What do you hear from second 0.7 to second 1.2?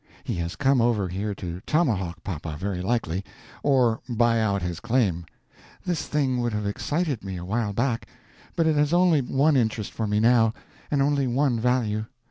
over